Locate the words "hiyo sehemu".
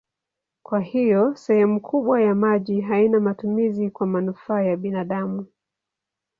0.79-1.81